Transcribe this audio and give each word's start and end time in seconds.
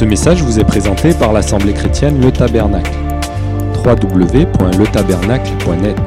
Ce 0.00 0.04
message 0.06 0.42
vous 0.42 0.58
est 0.58 0.64
présenté 0.64 1.12
par 1.12 1.34
l'Assemblée 1.34 1.74
chrétienne 1.74 2.22
Le 2.22 2.32
Tabernacle. 2.32 2.90
www.letabernacle.net 3.84 5.98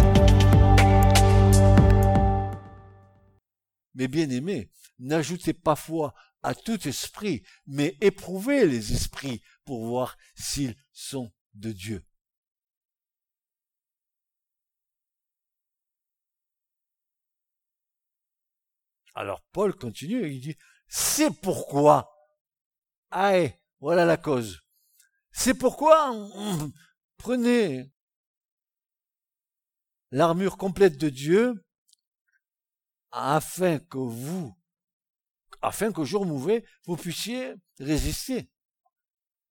Mes 3.93 4.07
bien-aimés, 4.07 4.71
n'ajoutez 4.97 5.53
pas 5.53 5.75
foi 5.75 6.15
à 6.41 6.55
tout 6.55 6.87
esprit, 6.87 7.43
mais 7.67 7.95
éprouvez 8.01 8.65
les 8.65 8.93
esprits 8.93 9.43
pour 9.63 9.85
voir 9.85 10.17
s'ils 10.33 10.75
sont 10.91 11.31
de 11.53 11.71
Dieu. 11.71 12.03
Alors 19.13 19.43
Paul 19.51 19.75
continue, 19.75 20.27
il 20.27 20.41
dit, 20.41 20.57
c'est 20.87 21.39
pourquoi. 21.41 22.09
Voilà 23.83 24.05
la 24.05 24.15
cause. 24.15 24.61
C'est 25.33 25.55
pourquoi 25.55 26.15
prenez 27.17 27.91
l'armure 30.11 30.55
complète 30.55 30.97
de 30.97 31.09
Dieu 31.09 31.65
afin 33.11 33.79
que 33.79 33.97
vous, 33.97 34.57
afin 35.61 35.91
qu'au 35.91 36.05
jour 36.05 36.25
mauvais, 36.25 36.65
vous 36.85 36.95
puissiez 36.95 37.55
résister. 37.77 38.49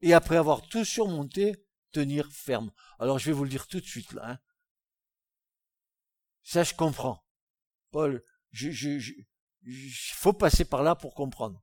Et 0.00 0.14
après 0.14 0.38
avoir 0.38 0.62
tout 0.62 0.86
surmonté, 0.86 1.66
tenir 1.90 2.26
ferme. 2.32 2.72
Alors 2.98 3.18
je 3.18 3.26
vais 3.26 3.36
vous 3.36 3.44
le 3.44 3.50
dire 3.50 3.66
tout 3.66 3.80
de 3.80 3.86
suite 3.86 4.14
là. 4.14 4.30
Hein. 4.30 4.38
Ça, 6.42 6.62
je 6.62 6.72
comprends. 6.72 7.22
Paul, 7.90 8.24
il 8.54 9.92
faut 10.14 10.32
passer 10.32 10.64
par 10.64 10.82
là 10.82 10.94
pour 10.94 11.12
comprendre. 11.14 11.62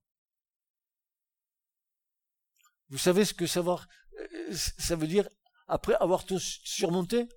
Vous 2.90 2.98
savez 2.98 3.26
ce 3.26 3.34
que 3.34 3.46
savoir, 3.46 3.88
euh, 4.18 4.56
ça 4.56 4.96
veut 4.96 5.08
dire 5.08 5.28
après 5.68 5.96
avoir 5.96 6.26
tout 6.26 6.40
surmonté? 6.40 7.28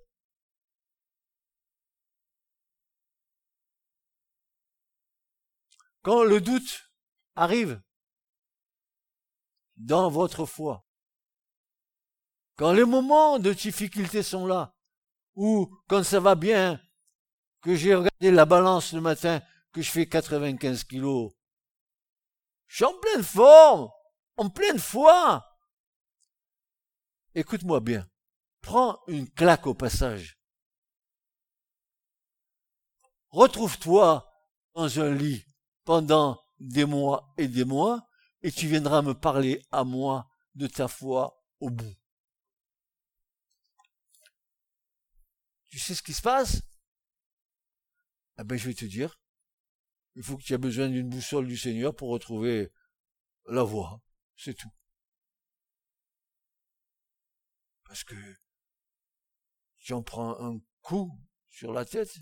Quand 6.01 6.23
le 6.23 6.41
doute 6.41 6.89
arrive 7.35 7.81
dans 9.77 10.09
votre 10.09 10.45
foi, 10.45 10.85
quand 12.55 12.73
les 12.73 12.83
moments 12.85 13.39
de 13.39 13.53
difficulté 13.53 14.21
sont 14.21 14.45
là, 14.45 14.75
ou 15.35 15.75
quand 15.87 16.03
ça 16.03 16.19
va 16.19 16.35
bien, 16.35 16.79
que 17.61 17.75
j'ai 17.75 17.95
regardé 17.95 18.31
la 18.31 18.45
balance 18.45 18.93
le 18.93 19.01
matin, 19.01 19.41
que 19.71 19.81
je 19.81 19.89
fais 19.89 20.07
95 20.07 20.83
kilos. 20.83 21.31
Je 22.67 22.75
suis 22.75 22.85
en 22.85 22.99
pleine 22.99 23.23
forme, 23.23 23.89
en 24.37 24.49
pleine 24.49 24.79
foi. 24.79 25.45
Écoute-moi 27.35 27.79
bien. 27.79 28.09
Prends 28.61 29.01
une 29.07 29.29
claque 29.29 29.67
au 29.67 29.73
passage. 29.73 30.37
Retrouve-toi 33.29 34.29
dans 34.73 34.99
un 34.99 35.13
lit 35.13 35.45
pendant 35.83 36.43
des 36.59 36.85
mois 36.85 37.33
et 37.37 37.47
des 37.47 37.65
mois 37.65 38.07
et 38.41 38.51
tu 38.51 38.67
viendras 38.67 39.01
me 39.01 39.13
parler 39.13 39.61
à 39.71 39.83
moi 39.83 40.29
de 40.55 40.67
ta 40.67 40.87
foi 40.87 41.43
au 41.59 41.69
bout. 41.69 41.95
Tu 45.69 45.79
sais 45.79 45.95
ce 45.95 46.03
qui 46.03 46.13
se 46.13 46.21
passe? 46.21 46.61
Eh 48.37 48.43
ben, 48.43 48.57
je 48.57 48.67
vais 48.67 48.75
te 48.75 48.85
dire. 48.85 49.19
Il 50.15 50.23
faut 50.23 50.37
que 50.37 50.43
tu 50.43 50.53
aies 50.53 50.59
besoin 50.59 50.87
d'une 50.87 51.09
boussole 51.09 51.47
du 51.47 51.57
Seigneur 51.57 51.95
pour 51.95 52.09
retrouver 52.09 52.71
la 53.47 53.63
voie. 53.63 53.99
C'est 54.35 54.53
tout. 54.53 54.71
Parce 57.85 58.03
que 58.03 58.15
tu 59.77 59.93
en 59.93 60.01
prends 60.01 60.39
un 60.43 60.59
coup 60.81 61.11
sur 61.49 61.73
la 61.73 61.85
tête 61.85 62.17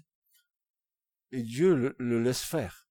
et 1.31 1.43
Dieu 1.43 1.95
le, 1.97 2.21
laisse 2.21 2.41
faire. 2.41 2.87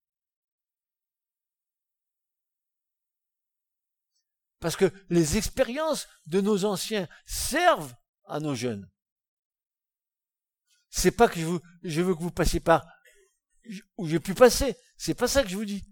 Parce 4.60 4.76
que 4.76 4.92
les 5.08 5.36
expériences 5.36 6.06
de 6.26 6.40
nos 6.40 6.64
anciens 6.64 7.08
servent 7.26 7.94
à 8.24 8.40
nos 8.40 8.54
jeunes. 8.54 8.90
C'est 10.90 11.12
pas 11.12 11.28
que 11.28 11.40
je, 11.40 11.46
je 11.82 12.00
veux 12.00 12.14
que 12.14 12.22
vous 12.22 12.30
passiez 12.30 12.60
par 12.60 12.86
où 13.96 14.06
j'ai 14.06 14.20
pu 14.20 14.34
passer. 14.34 14.76
C'est 14.96 15.14
pas 15.14 15.28
ça 15.28 15.42
que 15.42 15.48
je 15.48 15.56
vous 15.56 15.64
dis. 15.64 15.86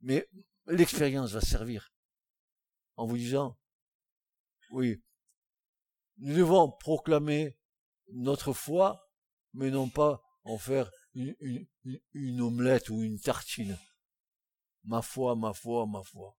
Mais 0.00 0.28
l'expérience 0.66 1.32
va 1.32 1.40
servir. 1.40 1.95
En 2.96 3.06
vous 3.06 3.16
disant, 3.16 3.58
oui, 4.70 5.02
nous 6.18 6.34
devons 6.34 6.70
proclamer 6.70 7.58
notre 8.12 8.52
foi, 8.52 9.10
mais 9.52 9.70
non 9.70 9.88
pas 9.88 10.22
en 10.44 10.58
faire 10.58 10.90
une, 11.14 12.40
omelette 12.40 12.88
ou 12.90 13.02
une 13.02 13.20
tartine. 13.20 13.78
Ma 14.84 15.02
foi, 15.02 15.34
ma 15.34 15.52
foi, 15.52 15.86
ma 15.86 16.02
foi. 16.02 16.36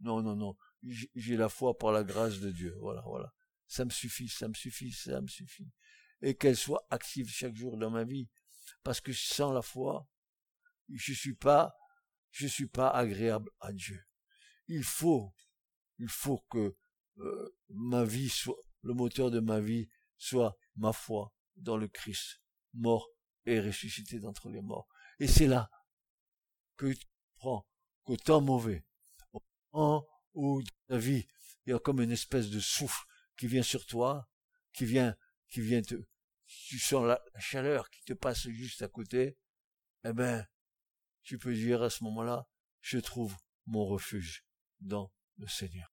Non, 0.00 0.22
non, 0.22 0.36
non. 0.36 0.56
J'ai 0.82 1.36
la 1.36 1.48
foi 1.48 1.76
par 1.76 1.92
la 1.92 2.04
grâce 2.04 2.40
de 2.40 2.50
Dieu. 2.50 2.76
Voilà, 2.80 3.02
voilà. 3.02 3.32
Ça 3.66 3.84
me 3.84 3.90
suffit, 3.90 4.28
ça 4.28 4.48
me 4.48 4.54
suffit, 4.54 4.92
ça 4.92 5.20
me 5.20 5.28
suffit. 5.28 5.70
Et 6.22 6.34
qu'elle 6.34 6.56
soit 6.56 6.86
active 6.90 7.28
chaque 7.28 7.54
jour 7.54 7.76
dans 7.76 7.90
ma 7.90 8.04
vie. 8.04 8.28
Parce 8.82 9.00
que 9.00 9.12
sans 9.12 9.52
la 9.52 9.62
foi, 9.62 10.08
je 10.88 11.12
suis 11.12 11.34
pas, 11.34 11.74
je 12.30 12.46
suis 12.46 12.66
pas 12.66 12.90
agréable 12.90 13.50
à 13.60 13.72
Dieu. 13.72 14.02
Il 14.68 14.84
faut, 14.84 15.32
il 16.00 16.08
faut 16.08 16.38
que 16.50 16.76
euh, 17.18 17.56
ma 17.68 18.04
vie 18.04 18.28
soit, 18.28 18.56
le 18.82 18.94
moteur 18.94 19.30
de 19.30 19.38
ma 19.40 19.60
vie 19.60 19.88
soit 20.16 20.56
ma 20.76 20.92
foi 20.92 21.32
dans 21.56 21.76
le 21.76 21.88
Christ, 21.88 22.40
mort 22.72 23.08
et 23.44 23.60
ressuscité 23.60 24.18
d'entre 24.18 24.48
les 24.48 24.62
morts. 24.62 24.88
Et 25.18 25.28
c'est 25.28 25.46
là 25.46 25.70
que 26.76 26.92
tu 26.92 27.06
prends 27.36 27.66
qu'au 28.04 28.16
temps 28.16 28.40
mauvais, 28.40 28.84
au 29.32 29.42
temps 29.72 30.06
où 30.32 30.62
dans 30.62 30.70
ta 30.88 30.98
vie, 30.98 31.26
il 31.66 31.70
y 31.70 31.72
a 31.74 31.78
comme 31.78 32.00
une 32.00 32.12
espèce 32.12 32.48
de 32.48 32.60
souffle 32.60 33.04
qui 33.36 33.46
vient 33.46 33.62
sur 33.62 33.84
toi, 33.84 34.28
qui 34.72 34.86
vient, 34.86 35.14
qui 35.48 35.60
vient 35.60 35.82
te, 35.82 35.94
tu 36.46 36.78
sens 36.78 37.04
la 37.06 37.22
chaleur 37.38 37.90
qui 37.90 38.02
te 38.04 38.14
passe 38.14 38.48
juste 38.48 38.80
à 38.82 38.88
côté, 38.88 39.36
eh 40.04 40.12
ben, 40.14 40.46
tu 41.22 41.38
peux 41.38 41.54
dire 41.54 41.82
à 41.82 41.90
ce 41.90 42.02
moment-là, 42.04 42.48
je 42.80 42.98
trouve 42.98 43.36
mon 43.66 43.84
refuge 43.84 44.46
dans 44.80 45.12
le. 45.46 45.90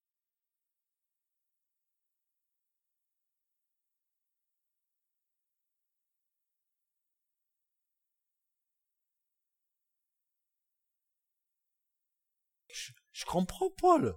Je, 13.12 13.24
comprends 13.24 13.70
Paul. 13.70 14.14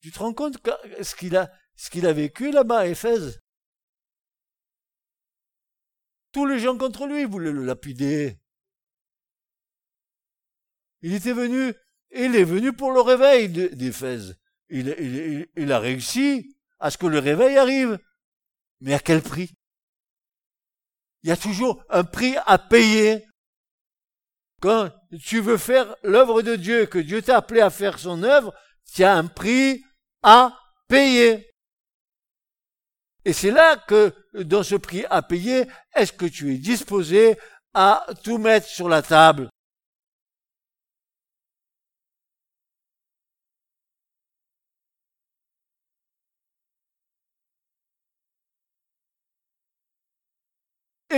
Tu 0.00 0.10
te 0.10 0.18
rends 0.18 0.34
compte 0.34 0.58
ce 1.02 1.14
qu'il 1.14 1.36
a, 1.36 1.50
ce 1.76 1.90
qu'il 1.90 2.06
a 2.06 2.12
vécu 2.12 2.50
là-bas 2.50 2.80
à 2.80 2.86
Éphèse? 2.86 3.40
Tous 6.32 6.46
les 6.46 6.58
gens 6.58 6.76
contre 6.76 7.06
lui 7.06 7.24
voulaient 7.24 7.52
le 7.52 7.64
lapider. 7.64 8.38
Il 11.00 11.14
était 11.14 11.32
venu, 11.32 11.74
il 12.10 12.36
est 12.36 12.44
venu 12.44 12.72
pour 12.72 12.92
le 12.92 13.00
réveil 13.00 13.48
d'Éphèse. 13.48 14.38
Il, 14.70 15.72
a 15.72 15.78
réussi 15.78 16.56
à 16.78 16.90
ce 16.90 16.98
que 16.98 17.06
le 17.06 17.18
réveil 17.18 17.56
arrive. 17.56 17.98
Mais 18.80 18.94
à 18.94 18.98
quel 18.98 19.22
prix? 19.22 19.54
Il 21.22 21.28
y 21.28 21.32
a 21.32 21.36
toujours 21.36 21.82
un 21.88 22.04
prix 22.04 22.36
à 22.46 22.58
payer. 22.58 23.26
Quand 24.60 24.90
tu 25.24 25.40
veux 25.40 25.56
faire 25.56 25.96
l'œuvre 26.02 26.42
de 26.42 26.56
Dieu, 26.56 26.86
que 26.86 26.98
Dieu 26.98 27.22
t'a 27.22 27.38
appelé 27.38 27.60
à 27.60 27.70
faire 27.70 27.98
son 27.98 28.22
œuvre, 28.22 28.54
tu 28.92 29.04
as 29.04 29.14
un 29.14 29.26
prix 29.26 29.84
à 30.22 30.58
payer. 30.88 31.48
Et 33.24 33.32
c'est 33.32 33.50
là 33.50 33.76
que, 33.76 34.12
dans 34.34 34.62
ce 34.62 34.74
prix 34.74 35.04
à 35.10 35.22
payer, 35.22 35.66
est-ce 35.94 36.12
que 36.12 36.26
tu 36.26 36.54
es 36.54 36.58
disposé 36.58 37.36
à 37.74 38.06
tout 38.24 38.38
mettre 38.38 38.66
sur 38.66 38.88
la 38.88 39.02
table? 39.02 39.50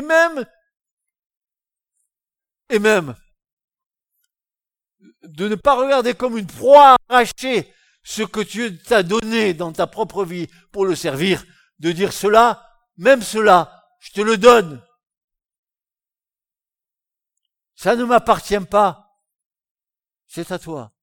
Et 0.01 0.03
même, 0.03 0.47
et 2.71 2.79
même, 2.79 3.15
de 5.25 5.47
ne 5.47 5.57
pas 5.57 5.75
regarder 5.75 6.15
comme 6.15 6.39
une 6.39 6.47
proie 6.47 6.97
arrachée 7.11 7.71
ce 8.03 8.23
que 8.23 8.41
Dieu 8.41 8.83
t'a 8.83 9.03
donné 9.03 9.53
dans 9.53 9.75
ta 9.75 9.87
propre 9.87 10.25
vie 10.25 10.47
pour 10.73 10.87
le 10.87 10.97
servir, 10.97 11.45
de 11.81 11.93
dire 11.93 12.15
cela, 12.15 12.67
même 12.97 13.21
cela, 13.21 13.87
je 13.99 14.13
te 14.13 14.23
le 14.23 14.39
donne. 14.39 14.83
Ça 17.75 17.95
ne 17.95 18.05
m'appartient 18.05 18.61
pas. 18.71 19.21
C'est 20.29 20.51
à 20.51 20.59
toi. 20.59 20.95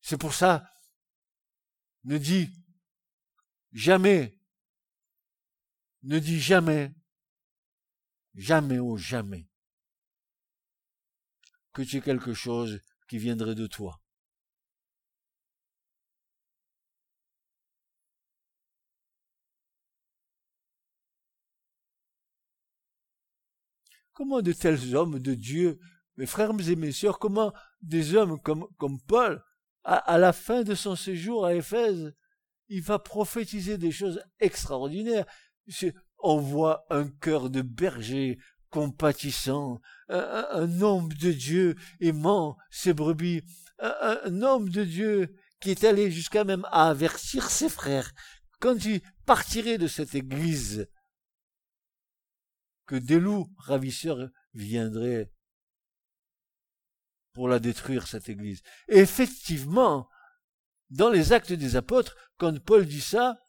C'est 0.00 0.16
pour 0.16 0.32
ça, 0.32 0.72
ne 2.04 2.16
dis 2.16 2.65
jamais, 3.76 4.40
ne 6.02 6.18
dis 6.18 6.40
jamais, 6.40 6.94
jamais 8.34 8.78
ou 8.78 8.96
jamais. 8.96 9.46
Que 11.74 11.82
tu 11.82 11.98
es 11.98 12.00
quelque 12.00 12.32
chose 12.32 12.80
qui 13.06 13.18
viendrait 13.18 13.54
de 13.54 13.66
toi. 13.66 14.00
Comment 24.14 24.40
de 24.40 24.54
tels 24.54 24.96
hommes 24.96 25.18
de 25.18 25.34
Dieu, 25.34 25.78
mes 26.16 26.24
frères 26.24 26.52
et 26.66 26.76
mes 26.76 26.92
sœurs, 26.92 27.18
comment 27.18 27.52
des 27.82 28.14
hommes 28.14 28.40
comme, 28.40 28.66
comme 28.78 28.98
Paul, 29.02 29.44
à 29.84 30.16
la 30.16 30.32
fin 30.32 30.62
de 30.62 30.74
son 30.74 30.96
séjour 30.96 31.44
à 31.44 31.54
Éphèse, 31.54 32.14
il 32.68 32.82
va 32.82 32.98
prophétiser 32.98 33.78
des 33.78 33.92
choses 33.92 34.22
extraordinaires. 34.40 35.26
On 36.18 36.38
voit 36.38 36.86
un 36.90 37.08
cœur 37.08 37.50
de 37.50 37.62
berger 37.62 38.38
compatissant, 38.70 39.80
un, 40.08 40.80
homme 40.82 41.12
de 41.12 41.32
Dieu 41.32 41.76
aimant 42.00 42.56
ses 42.70 42.92
brebis, 42.92 43.42
un, 43.78 44.42
homme 44.42 44.68
de 44.68 44.84
Dieu 44.84 45.34
qui 45.60 45.70
est 45.70 45.84
allé 45.84 46.10
jusqu'à 46.10 46.44
même 46.44 46.66
à 46.70 46.90
avertir 46.90 47.50
ses 47.50 47.68
frères 47.68 48.12
quand 48.60 48.84
il 48.84 49.00
partirait 49.24 49.78
de 49.78 49.86
cette 49.86 50.14
église 50.14 50.88
que 52.86 52.96
des 52.96 53.18
loups 53.18 53.50
ravisseurs 53.58 54.28
viendraient 54.54 55.30
pour 57.32 57.48
la 57.48 57.58
détruire, 57.58 58.06
cette 58.06 58.28
église. 58.30 58.62
Effectivement, 58.88 60.08
dans 60.90 61.10
les 61.10 61.32
actes 61.32 61.52
des 61.52 61.76
apôtres, 61.76 62.16
quand 62.36 62.58
Paul 62.62 62.86
dit 62.86 63.00
ça, 63.00 63.42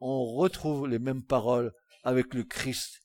on 0.00 0.24
retrouve 0.34 0.88
les 0.88 0.98
mêmes 0.98 1.24
paroles 1.24 1.72
avec 2.02 2.34
le 2.34 2.44
Christ 2.44 3.02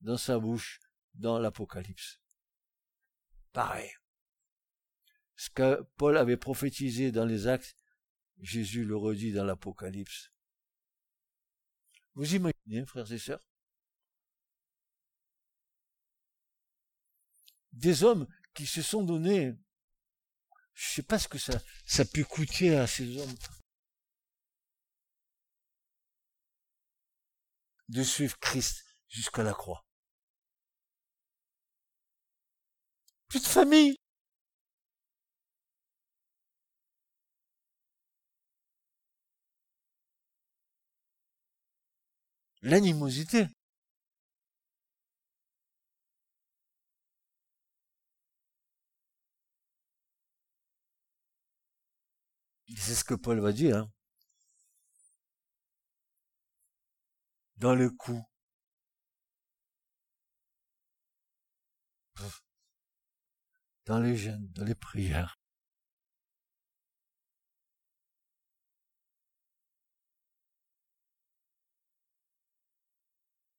dans 0.00 0.16
sa 0.16 0.38
bouche 0.38 0.80
dans 1.14 1.38
l'Apocalypse. 1.38 2.20
Pareil. 3.52 3.90
Ce 5.36 5.50
que 5.50 5.82
Paul 5.96 6.16
avait 6.16 6.36
prophétisé 6.36 7.12
dans 7.12 7.24
les 7.24 7.46
actes, 7.46 7.76
Jésus 8.38 8.84
le 8.84 8.96
redit 8.96 9.32
dans 9.32 9.44
l'Apocalypse. 9.44 10.30
Vous 12.14 12.34
imaginez, 12.34 12.86
frères 12.86 13.10
et 13.10 13.18
sœurs? 13.18 13.46
Des 17.72 18.04
hommes 18.04 18.28
qui 18.54 18.66
se 18.66 18.82
sont 18.82 19.02
donnés, 19.02 19.54
je 20.74 20.88
sais 20.94 21.02
pas 21.02 21.18
ce 21.18 21.28
que 21.28 21.38
ça, 21.38 21.60
pu 22.12 22.24
coûter 22.24 22.76
à 22.76 22.86
ces 22.86 23.16
hommes. 23.18 23.34
De 27.88 28.02
suivre 28.02 28.38
Christ 28.38 28.84
jusqu'à 29.08 29.42
la 29.42 29.52
croix. 29.52 29.84
Plus 33.28 33.40
de 33.42 33.46
famille. 33.46 33.96
L'animosité. 42.62 43.46
C'est 52.86 52.94
ce 52.96 53.04
que 53.04 53.14
Paul 53.14 53.40
va 53.40 53.52
dire. 53.52 53.78
Hein. 53.78 53.90
Dans 57.56 57.74
le 57.74 57.88
coup. 57.88 58.22
Dans 63.86 64.00
les 64.00 64.16
jeûnes, 64.16 64.50
dans 64.52 64.64
les 64.64 64.74
prières. 64.74 65.38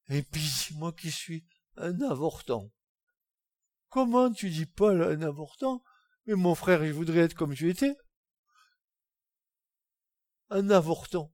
Et 0.09 0.21
puis, 0.21 0.69
moi 0.75 0.93
qui 0.93 1.09
suis 1.11 1.47
un 1.77 1.99
avortant. 2.01 2.71
Comment 3.89 4.31
tu 4.31 4.51
dis 4.51 4.67
Paul 4.67 5.01
un 5.01 5.23
avortant? 5.23 5.83
Mais 6.27 6.35
mon 6.35 6.53
frère, 6.53 6.85
il 6.85 6.93
voudrait 6.93 7.21
être 7.21 7.33
comme 7.33 7.55
tu 7.55 7.71
étais 7.71 7.95
un 10.49 10.69
avorton. 10.69 11.31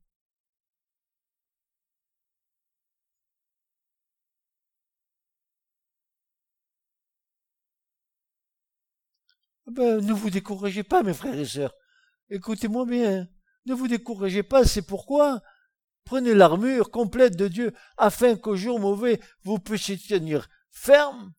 Eh 9.68 9.72
ben, 9.72 10.06
ne 10.06 10.14
vous 10.14 10.30
découragez 10.30 10.84
pas, 10.84 11.04
mes 11.04 11.14
frères 11.14 11.38
et 11.40 11.46
sœurs. 11.46 11.74
Écoutez-moi 12.30 12.86
bien. 12.86 13.28
Ne 13.66 13.74
vous 13.74 13.88
découragez 13.88 14.44
pas, 14.44 14.66
c'est 14.66 14.82
pourquoi 14.82 15.42
prenez 16.04 16.34
l'armure 16.34 16.90
complète 16.90 17.36
de 17.36 17.48
Dieu 17.48 17.74
afin 17.98 18.36
qu'au 18.36 18.56
jour 18.56 18.80
mauvais 18.80 19.20
vous 19.44 19.60
puissiez 19.60 19.98
tenir 19.98 20.50
ferme, 20.72 21.34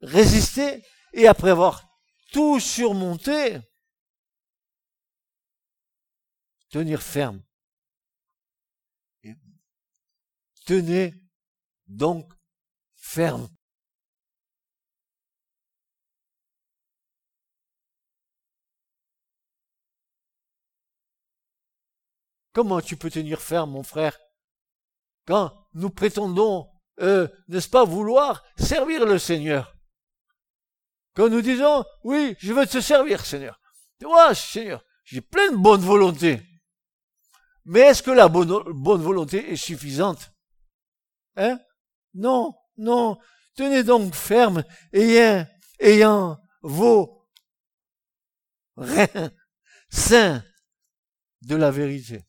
résister 0.00 0.84
et 1.12 1.26
après 1.26 1.50
avoir 1.50 1.88
tout 2.32 2.60
surmonté, 2.60 3.58
tenir 6.70 7.02
ferme. 7.02 7.42
Tenez 10.66 11.14
donc 11.86 12.32
ferme. 12.94 13.48
Comment 22.52 22.80
tu 22.80 22.96
peux 22.96 23.10
tenir 23.10 23.40
ferme, 23.40 23.70
mon 23.70 23.82
frère, 23.82 24.18
quand 25.26 25.68
nous 25.74 25.90
prétendons, 25.90 26.68
euh, 27.00 27.28
n'est-ce 27.48 27.68
pas, 27.68 27.84
vouloir 27.84 28.44
servir 28.56 29.06
le 29.06 29.18
Seigneur 29.18 29.76
Quand 31.14 31.28
nous 31.28 31.42
disons, 31.42 31.84
oui, 32.02 32.34
je 32.40 32.52
veux 32.52 32.66
te 32.66 32.80
servir, 32.80 33.24
Seigneur. 33.24 33.60
Tu 34.00 34.06
vois, 34.06 34.34
Seigneur, 34.34 34.84
j'ai 35.04 35.20
plein 35.20 35.52
de 35.52 35.56
bonne 35.56 35.80
volonté. 35.80 36.49
Mais 37.64 37.80
est-ce 37.80 38.02
que 38.02 38.10
la 38.10 38.28
bonne, 38.28 39.02
volonté 39.02 39.52
est 39.52 39.56
suffisante? 39.56 40.32
Hein? 41.36 41.60
Non, 42.14 42.54
non. 42.76 43.18
Tenez 43.54 43.84
donc 43.84 44.14
ferme, 44.14 44.64
ayant, 44.92 45.46
ayant 45.78 46.40
vos 46.62 47.28
reins 48.76 49.30
saints 49.90 50.44
de 51.42 51.56
la 51.56 51.70
vérité. 51.70 52.24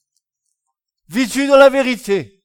Vis-tu 1.07 1.47
dans 1.47 1.57
la 1.57 1.69
vérité 1.69 2.41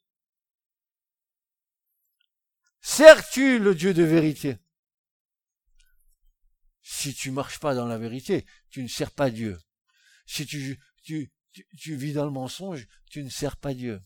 Sers-tu 2.80 3.58
le 3.58 3.74
Dieu 3.74 3.92
de 3.94 4.04
vérité? 4.04 4.58
Si 6.82 7.14
tu 7.14 7.32
marches 7.32 7.58
pas 7.58 7.74
dans 7.74 7.86
la 7.86 7.98
vérité, 7.98 8.46
tu 8.70 8.80
ne 8.80 8.88
sers 8.88 9.10
pas 9.10 9.28
Dieu. 9.28 9.58
Si 10.24 10.46
tu, 10.46 10.80
tu, 11.02 11.32
tu, 11.76 11.96
vis 11.96 12.12
dans 12.14 12.24
le 12.24 12.30
mensonge, 12.30 12.86
tu 13.10 13.22
ne 13.22 13.28
sers 13.28 13.56
pas 13.56 13.74
Dieu. 13.74 14.02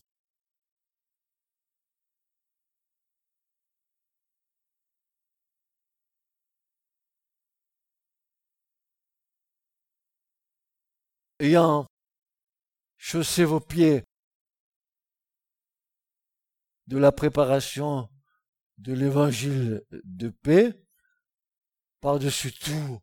Ayant 11.41 11.87
chaussé 12.99 13.45
vos 13.45 13.61
pieds 13.61 14.05
de 16.87 16.99
la 16.99 17.13
préparation 17.13 18.11
de 18.79 18.93
l'évangile 18.93 19.83
de 19.91 20.29
paix, 20.29 20.75
par-dessus 22.01 22.53
tout, 22.53 23.01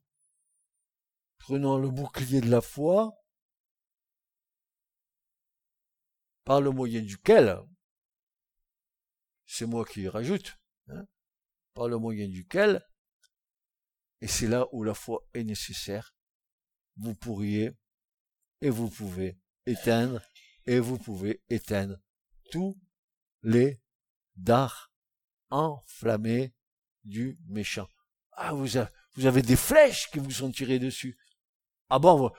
prenant 1.40 1.78
le 1.78 1.90
bouclier 1.90 2.42
de 2.42 2.50
la 2.50 2.62
foi, 2.62 3.17
par 6.48 6.62
le 6.62 6.72
moyen 6.72 7.02
duquel, 7.02 7.60
c'est 9.46 9.66
moi 9.66 9.84
qui 9.84 10.08
rajoute, 10.08 10.58
hein, 10.88 11.06
par 11.74 11.90
le 11.90 11.98
moyen 11.98 12.30
duquel, 12.30 12.82
et 14.22 14.28
c'est 14.28 14.48
là 14.48 14.66
où 14.72 14.82
la 14.82 14.94
foi 14.94 15.28
est 15.34 15.44
nécessaire, 15.44 16.16
vous 16.96 17.14
pourriez 17.16 17.74
et 18.62 18.70
vous 18.70 18.90
pouvez 18.90 19.38
éteindre 19.66 20.22
et 20.66 20.80
vous 20.80 20.98
pouvez 20.98 21.44
éteindre 21.50 21.98
tous 22.50 22.80
les 23.44 23.82
dards 24.38 24.94
enflammés 25.50 26.56
du 27.04 27.38
méchant. 27.50 27.90
Ah, 28.32 28.54
vous 28.54 28.78
avez, 28.78 28.90
vous 29.16 29.30
des 29.42 29.58
flèches 29.58 30.10
qui 30.12 30.20
vous 30.20 30.32
sont 30.32 30.52
tirées 30.54 30.80
dessus. 30.80 31.20
Ah 31.90 32.00
bon, 32.00 32.32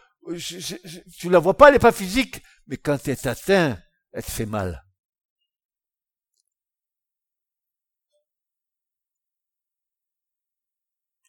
tu 1.18 1.28
la 1.28 1.40
vois 1.40 1.58
pas, 1.58 1.68
elle 1.68 1.74
n'est 1.74 1.78
pas 1.78 1.92
physique, 1.92 2.42
mais 2.68 2.78
quand 2.78 3.06
elle 3.06 3.18
t'atteint, 3.18 3.78
elle 4.12 4.22
fait 4.22 4.46
mal. 4.46 4.84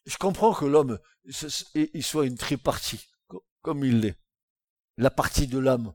Je 0.06 0.16
comprends 0.16 0.52
que 0.54 0.64
l'homme, 0.64 0.98
il 1.24 2.02
soit 2.02 2.26
une 2.26 2.36
tripartie, 2.36 3.08
comme 3.62 3.84
il 3.84 4.00
l'est. 4.00 4.18
La 4.96 5.10
partie 5.10 5.46
de 5.46 5.58
l'âme 5.58 5.94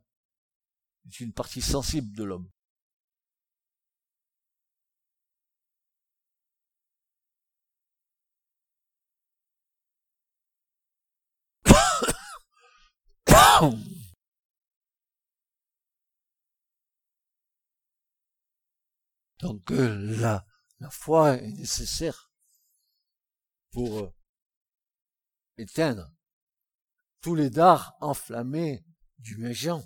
est 1.06 1.20
une 1.20 1.34
partie 1.34 1.62
sensible 1.62 2.16
de 2.16 2.24
l'homme. 2.24 2.50
Donc 19.46 19.72
euh, 19.72 19.96
la, 20.20 20.44
la 20.80 20.90
foi 20.90 21.36
est 21.36 21.52
nécessaire 21.52 22.32
pour 23.70 24.00
euh, 24.00 24.12
éteindre 25.60 26.12
tous 27.22 27.36
les 27.36 27.52
dards 27.52 27.96
enflammés 28.02 28.84
du 29.20 29.38
méchant. 29.38 29.84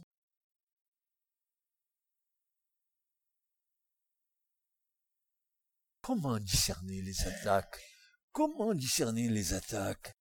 Comment 6.01 6.39
discerner 6.39 7.01
les 7.01 7.27
attaques? 7.27 7.83
Comment 8.31 8.73
discerner 8.73 9.27
les 9.27 9.53
attaques? 9.53 10.15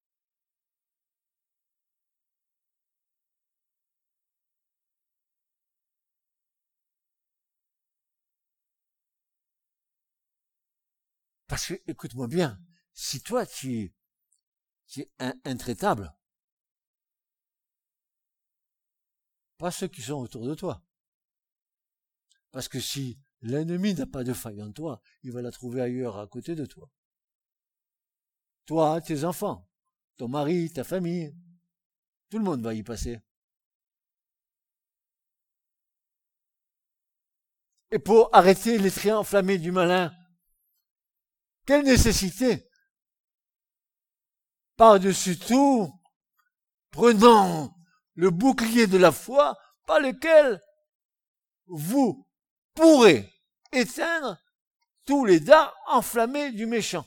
Parce 11.49 11.67
que, 11.67 11.75
écoute-moi 11.87 12.29
bien, 12.29 12.61
si 12.93 13.23
toi 13.23 13.47
tu 13.47 13.93
es, 14.97 15.11
intraitable, 15.45 16.15
pas 19.57 19.71
ceux 19.71 19.89
qui 19.89 20.03
sont 20.03 20.21
autour 20.21 20.47
de 20.47 20.55
toi. 20.55 20.85
Parce 22.53 22.69
que 22.69 22.81
si 22.81 23.19
l'ennemi 23.41 23.95
n'a 23.95 24.07
pas 24.07 24.25
de 24.25 24.33
faille 24.33 24.63
en 24.63 24.73
toi, 24.73 25.01
il 25.23 25.33
va 25.33 25.43
la 25.43 25.51
trouver 25.51 25.81
ailleurs 25.81 26.19
à 26.19 26.27
côté 26.27 26.55
de 26.55 26.67
toi. 26.67 26.91
Toi, 28.67 29.01
tes 29.01 29.25
enfants, 29.25 29.69
ton 30.17 30.29
mari, 30.29 30.71
ta 30.71 30.85
famille, 30.85 31.35
tout 32.29 32.39
le 32.39 32.45
monde 32.45 32.63
va 32.63 32.75
y 32.75 32.83
passer. 32.83 33.21
Et 37.91 37.99
pour 37.99 38.35
arrêter 38.35 38.77
les 38.77 38.91
traits 38.91 39.15
enflammés 39.15 39.59
du 39.59 39.73
malin, 39.73 40.13
quelle 41.69 41.85
nécessité? 41.85 42.67
Par-dessus 44.77 45.39
tout, 45.39 45.93
prenant 46.91 47.77
le 48.15 48.31
bouclier 48.31 48.87
de 48.87 48.97
la 48.97 49.13
foi 49.13 49.55
par 49.85 50.01
lequel 50.01 50.63
vous 51.67 52.27
pourrez 52.73 53.31
éteindre 53.71 54.39
tous 55.05 55.27
les 55.27 55.41
dards 55.41 55.77
enflammés 55.89 56.53
du 56.53 56.65
méchant. 56.65 57.05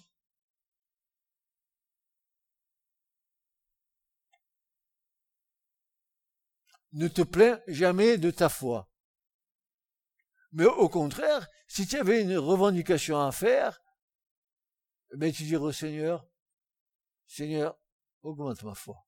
Ne 6.92 7.08
te 7.08 7.24
plains 7.24 7.60
jamais 7.66 8.20
de 8.20 8.30
ta 8.30 8.48
foi. 8.48 8.92
Mais 10.52 10.66
au 10.66 10.88
contraire, 10.88 11.48
si 11.68 11.88
tu 11.88 11.98
avais 11.98 12.22
une 12.22 12.38
revendication 12.38 13.20
à 13.20 13.32
faire, 13.32 13.82
mais 15.16 15.32
tu 15.32 15.44
diras 15.44 15.66
au 15.66 15.72
Seigneur, 15.72 16.28
Seigneur, 17.28 17.78
augmente 18.24 18.64
ma 18.64 18.74
foi. 18.74 19.06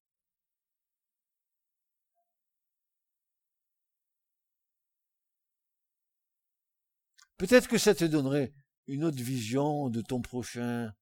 Peut-être 7.37 7.67
que 7.67 7.77
ça 7.77 7.93
te 7.93 8.05
donnerait 8.05 8.53
une 8.87 9.03
autre 9.03 9.21
vision 9.21 9.89
de 9.89 10.01
ton 10.01 10.21
prochain. 10.21 10.93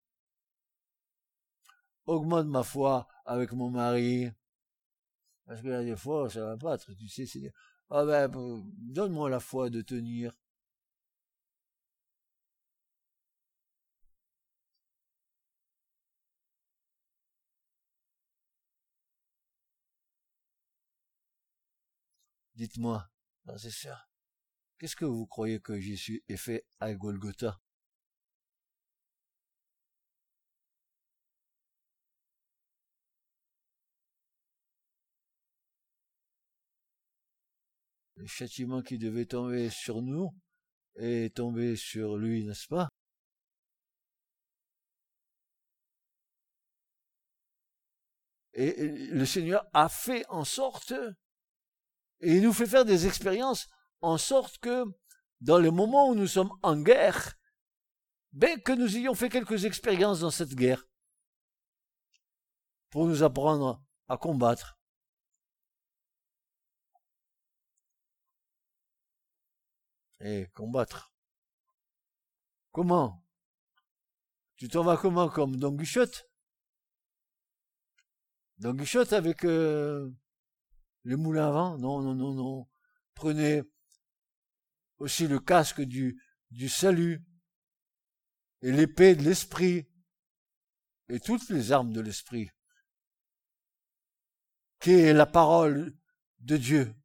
Augmente 2.06 2.48
ma 2.48 2.64
foi 2.64 3.08
avec 3.26 3.52
mon 3.52 3.70
mari. 3.70 4.32
Parce 5.46 5.62
que 5.62 5.68
là, 5.68 5.84
des 5.84 5.96
fois, 5.96 6.30
ça 6.30 6.44
va 6.46 6.58
pas 6.58 6.78
tu 6.78 7.08
sais, 7.08 7.26
Seigneur. 7.26 7.54
Ah 7.90 8.06
ben, 8.06 8.32
donne-moi 8.78 9.30
la 9.30 9.40
foi 9.40 9.70
de 9.70 9.82
tenir. 9.82 10.34
Dites-moi, 22.56 23.10
ça. 23.58 24.08
qu'est-ce 24.78 24.96
que 24.96 25.06
vous 25.06 25.26
croyez 25.26 25.60
que 25.60 25.80
Jésus 25.80 26.24
ait 26.28 26.38
fait 26.38 26.66
à 26.80 26.94
Golgotha? 26.94 27.60
Le 38.16 38.28
châtiment 38.28 38.82
qui 38.82 38.98
devait 39.00 39.26
tomber 39.26 39.70
sur 39.70 40.02
nous 40.02 40.32
est 40.96 41.36
tombé 41.36 41.76
sur 41.76 42.18
lui, 42.18 42.46
n'est-ce 42.46 42.68
pas? 42.68 42.90
Et 48.54 48.88
le 49.08 49.26
Seigneur 49.26 49.66
a 49.74 49.90
fait 49.90 50.26
en 50.30 50.44
sorte 50.46 50.94
et 52.22 52.36
il 52.38 52.44
nous 52.44 52.54
fait 52.54 52.68
faire 52.68 52.86
des 52.86 53.08
expériences 53.08 53.68
en 54.02 54.18
sorte 54.18 54.58
que, 54.60 54.86
dans 55.42 55.58
les 55.58 55.72
moments 55.72 56.10
où 56.10 56.16
nous 56.16 56.28
sommes 56.28 56.52
en 56.62 56.78
guerre, 56.78 57.34
ben 58.32 58.62
que 58.62 58.72
nous 58.72 58.96
ayons 58.96 59.16
fait 59.16 59.30
quelques 59.30 59.66
expériences 59.66 60.22
dans 60.22 60.32
cette 60.32 60.56
guerre, 60.56 60.88
pour 62.90 63.08
nous 63.08 63.24
apprendre 63.24 63.84
à 64.08 64.18
combattre. 64.18 64.78
Et 70.20 70.48
combattre. 70.54 71.12
Comment? 72.72 73.26
Tu 74.56 74.68
t'en 74.68 74.84
vas 74.84 74.98
comment 74.98 75.28
Comme 75.30 75.56
Don 75.56 75.72
Guichotte 75.72 76.30
Don 78.60 78.76
Guichotte 78.76 79.14
avec 79.14 79.44
euh, 79.44 80.12
le 81.04 81.18
moulin 81.18 81.48
à 81.48 81.52
vent? 81.52 81.78
Non, 81.78 82.02
non, 82.02 82.14
non, 82.14 82.34
non. 82.34 82.70
Prenez 83.14 83.64
aussi 84.98 85.28
le 85.28 85.40
casque 85.40 85.82
du, 85.82 86.22
du 86.52 86.70
salut 86.70 87.24
et 88.62 88.72
l'épée 88.72 89.16
de 89.16 89.24
l'esprit 89.24 89.88
et 91.10 91.20
toutes 91.20 91.50
les 91.50 91.72
armes 91.72 91.92
de 91.92 92.02
l'esprit, 92.02 92.50
qui 94.80 94.92
est 94.92 95.14
la 95.14 95.26
parole 95.26 95.98
de 96.40 96.58
Dieu? 96.58 96.96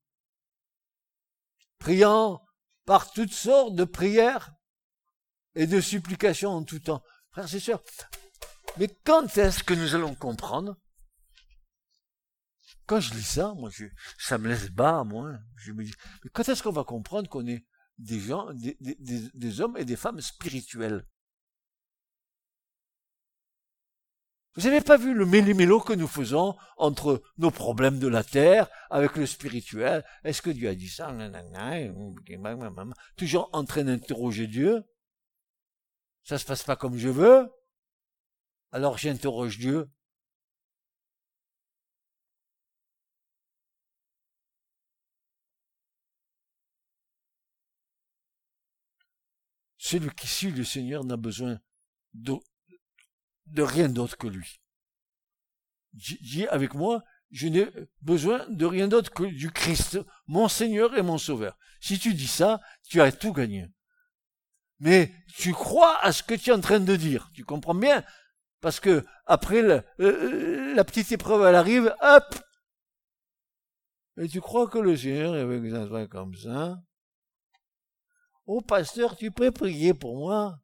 Priant 1.78 2.44
par 2.84 3.12
toutes 3.12 3.32
sortes 3.32 3.74
de 3.74 3.84
prières 3.84 4.54
et 5.54 5.66
de 5.66 5.80
supplications 5.80 6.50
en 6.50 6.64
tout 6.64 6.80
temps. 6.80 7.02
Frères 7.30 7.54
et 7.54 7.60
sœurs, 7.60 7.82
mais 8.78 8.88
quand 9.04 9.36
est-ce 9.36 9.62
que 9.62 9.74
nous 9.74 9.94
allons 9.94 10.14
comprendre 10.14 10.78
quand 12.86 13.00
je 13.00 13.14
lis 13.14 13.22
ça, 13.22 13.54
moi, 13.54 13.70
je, 13.70 13.86
ça 14.18 14.38
me 14.38 14.48
laisse 14.48 14.70
bas, 14.70 15.04
moi. 15.04 15.38
Je 15.56 15.72
me 15.72 15.84
dis, 15.84 15.92
mais 16.24 16.30
quand 16.30 16.48
est-ce 16.48 16.62
qu'on 16.62 16.70
va 16.70 16.84
comprendre 16.84 17.28
qu'on 17.28 17.46
est 17.46 17.64
des 17.98 18.20
gens, 18.20 18.48
des, 18.52 19.60
hommes 19.60 19.76
et 19.76 19.84
des 19.84 19.96
femmes 19.96 20.20
spirituels? 20.20 21.06
Vous 24.54 24.62
n'avez 24.62 24.80
pas 24.80 24.96
vu 24.96 25.12
le 25.12 25.26
méli-mélo 25.26 25.80
que 25.80 25.92
nous 25.92 26.06
faisons 26.06 26.56
entre 26.78 27.22
nos 27.36 27.50
problèmes 27.50 27.98
de 27.98 28.08
la 28.08 28.24
terre 28.24 28.68
avec 28.88 29.16
le 29.16 29.26
spirituel? 29.26 30.02
Est-ce 30.24 30.40
que 30.40 30.48
Dieu 30.48 30.68
a 30.70 30.74
dit 30.74 30.88
ça? 30.88 31.14
Toujours 33.16 33.50
en 33.52 33.64
train 33.64 33.84
d'interroger 33.84 34.46
Dieu? 34.46 34.82
Ça 36.22 36.38
se 36.38 36.46
passe 36.46 36.62
pas 36.62 36.76
comme 36.76 36.96
je 36.96 37.10
veux? 37.10 37.50
Alors 38.72 38.96
j'interroge 38.96 39.58
Dieu. 39.58 39.88
Celui 49.86 50.10
qui 50.10 50.26
suit 50.26 50.50
le 50.50 50.64
Seigneur 50.64 51.04
n'a 51.04 51.16
besoin 51.16 51.60
de, 52.12 52.40
rien 53.56 53.88
d'autre 53.88 54.16
que 54.16 54.26
lui. 54.26 54.60
Dis 55.92 56.44
avec 56.48 56.74
moi, 56.74 57.04
je 57.30 57.46
n'ai 57.46 57.68
besoin 58.02 58.44
de 58.48 58.66
rien 58.66 58.88
d'autre 58.88 59.12
que 59.12 59.22
du 59.22 59.52
Christ, 59.52 60.00
mon 60.26 60.48
Seigneur 60.48 60.98
et 60.98 61.02
mon 61.02 61.18
Sauveur. 61.18 61.56
Si 61.78 62.00
tu 62.00 62.14
dis 62.14 62.26
ça, 62.26 62.60
tu 62.82 63.00
as 63.00 63.12
tout 63.12 63.32
gagné. 63.32 63.68
Mais 64.80 65.12
tu 65.36 65.52
crois 65.52 66.02
à 66.02 66.10
ce 66.10 66.24
que 66.24 66.34
tu 66.34 66.50
es 66.50 66.52
en 66.52 66.60
train 66.60 66.80
de 66.80 66.96
dire. 66.96 67.30
Tu 67.32 67.44
comprends 67.44 67.76
bien? 67.76 68.04
Parce 68.60 68.80
que 68.80 69.06
après 69.24 69.62
la, 69.62 69.84
euh, 70.00 70.74
la 70.74 70.82
petite 70.82 71.12
épreuve, 71.12 71.46
elle 71.46 71.54
arrive, 71.54 71.94
hop 72.02 72.34
Et 74.16 74.26
tu 74.26 74.40
crois 74.40 74.66
que 74.66 74.78
le 74.78 74.96
Seigneur 74.96 75.36
est 75.36 75.42
avec 75.42 75.72
un 75.72 76.08
comme 76.08 76.34
ça? 76.34 76.76
Oh 78.46 78.60
pasteur, 78.60 79.16
tu 79.16 79.30
peux 79.30 79.50
prier 79.50 79.92
pour 79.92 80.16
moi? 80.16 80.60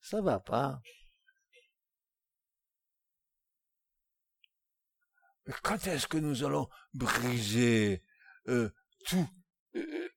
Ça 0.00 0.20
va 0.20 0.40
pas. 0.40 0.80
quand 5.62 5.86
est-ce 5.86 6.06
que 6.06 6.18
nous 6.18 6.44
allons 6.44 6.68
briser 6.94 8.04
euh, 8.48 8.70
tout, 9.06 9.28
euh, 9.74 10.10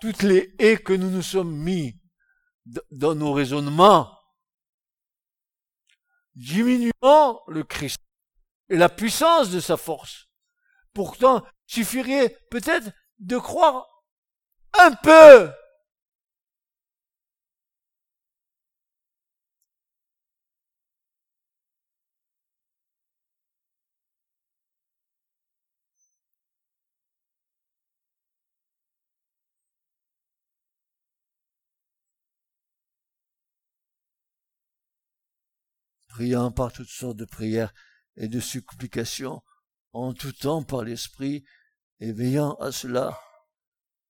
toutes 0.00 0.22
les 0.22 0.54
haies 0.58 0.76
que 0.76 0.92
nous 0.92 1.10
nous 1.10 1.22
sommes 1.22 1.56
mis 1.56 1.98
dans 2.90 3.14
nos 3.14 3.32
raisonnements, 3.32 4.18
diminuant 6.34 7.42
le 7.48 7.62
Christ 7.62 7.98
et 8.68 8.76
la 8.76 8.88
puissance 8.88 9.50
de 9.50 9.60
sa 9.60 9.76
force. 9.76 10.23
Pourtant, 10.94 11.44
suffirait 11.66 12.38
peut-être 12.50 12.90
de 13.18 13.36
croire 13.36 14.04
un 14.78 14.92
peu. 14.92 15.50
Priant 36.08 36.52
par 36.52 36.72
toutes 36.72 36.88
sortes 36.88 37.16
de 37.16 37.24
prières 37.24 37.74
et 38.16 38.28
de 38.28 38.38
supplications, 38.38 39.42
en 39.94 40.12
tout 40.12 40.32
temps 40.32 40.62
par 40.62 40.82
l'Esprit, 40.82 41.44
et 42.00 42.12
veillant 42.12 42.54
à 42.56 42.72
cela 42.72 43.18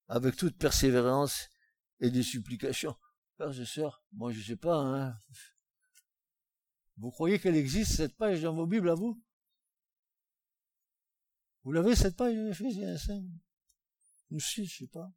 avec 0.09 0.37
toute 0.37 0.57
persévérance 0.59 1.49
et 2.01 2.11
des 2.11 2.23
supplications. 2.23 2.97
Frères 3.37 3.59
et 3.61 3.67
sœurs, 3.67 4.03
moi 4.13 4.33
je 4.33 4.41
sais 4.41 4.57
pas, 4.57 4.77
hein. 4.77 5.21
Vous 6.97 7.11
croyez 7.11 7.39
qu'elle 7.39 7.57
existe, 7.57 7.93
cette 7.93 8.17
page 8.17 8.43
dans 8.43 8.55
vos 8.55 8.67
Bibles 8.67 8.91
à 8.91 8.95
vous? 8.95 9.23
Vous 11.65 11.73
l'avez, 11.73 11.97
cette 11.97 12.17
page 12.17 12.35
d'Éphésiens 12.35 12.97
5 12.97 13.23
Ou 14.31 14.39
6, 14.39 14.67
je 14.67 14.79
sais 14.79 14.87
pas. 14.87 15.11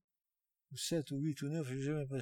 Ou 0.71 0.77
7, 0.77 1.11
ou 1.11 1.19
8, 1.19 1.41
ou 1.43 1.49
9, 1.49 1.67
je 1.67 1.77
sais 1.77 1.83
jamais 1.83 2.07
pas. 2.07 2.19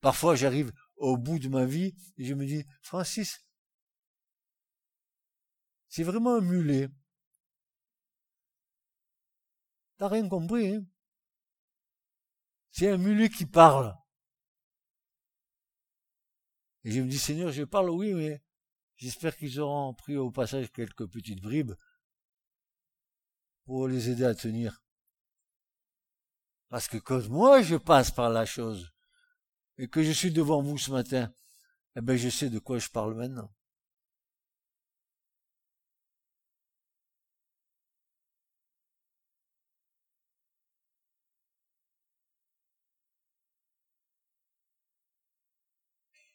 Parfois, 0.00 0.34
j'arrive 0.34 0.72
au 0.96 1.16
bout 1.16 1.38
de 1.38 1.48
ma 1.48 1.64
vie 1.64 1.94
je 2.18 2.34
me 2.34 2.46
dis, 2.46 2.64
Francis, 2.80 3.44
c'est 5.88 6.04
vraiment 6.04 6.36
un 6.36 6.40
mulet. 6.40 6.88
T'as 9.98 10.08
rien 10.08 10.28
compris, 10.28 10.74
hein? 10.74 10.86
C'est 12.70 12.90
un 12.90 12.96
mulet 12.96 13.28
qui 13.28 13.44
parle. 13.44 13.94
Et 16.84 16.90
je 16.90 17.00
me 17.00 17.08
dis, 17.08 17.18
Seigneur, 17.18 17.52
je 17.52 17.64
parle, 17.64 17.90
oui, 17.90 18.14
mais 18.14 18.42
j'espère 18.96 19.36
qu'ils 19.36 19.60
auront 19.60 19.94
pris 19.94 20.16
au 20.16 20.30
passage 20.30 20.72
quelques 20.72 21.06
petites 21.08 21.40
bribes 21.40 21.74
pour 23.64 23.86
les 23.88 24.08
aider 24.08 24.24
à 24.24 24.34
tenir. 24.34 24.82
Parce 26.68 26.88
que 26.88 26.96
quand 26.96 27.28
moi 27.28 27.62
je 27.62 27.76
passe 27.76 28.10
par 28.10 28.30
la 28.30 28.46
chose, 28.46 28.91
et 29.78 29.88
que 29.88 30.02
je 30.02 30.12
suis 30.12 30.32
devant 30.32 30.62
vous 30.62 30.78
ce 30.78 30.90
matin, 30.90 31.32
eh 31.96 32.00
bien, 32.00 32.16
je 32.16 32.28
sais 32.28 32.50
de 32.50 32.58
quoi 32.58 32.78
je 32.78 32.88
parle 32.88 33.14
maintenant. 33.14 33.52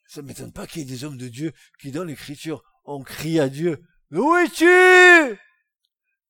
Ça 0.08 0.22
ne 0.22 0.28
m'étonne 0.28 0.54
pas 0.54 0.66
qu'il 0.66 0.82
y 0.82 0.86
ait 0.86 0.88
des 0.88 1.04
hommes 1.04 1.18
de 1.18 1.28
Dieu 1.28 1.54
qui, 1.80 1.92
dans 1.92 2.04
l'écriture, 2.04 2.64
ont 2.86 3.04
crié 3.04 3.42
à 3.42 3.50
Dieu, 3.50 3.86
où 4.12 4.36
es-tu? 4.38 5.38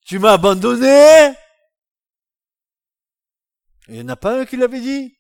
Tu 0.02 0.20
m'as 0.20 0.34
abandonné? 0.34 1.34
Il 3.88 3.94
n'y 3.94 4.02
en 4.02 4.10
a 4.10 4.16
pas 4.16 4.42
un 4.42 4.46
qui 4.46 4.58
l'avait 4.58 4.82
dit? 4.82 5.17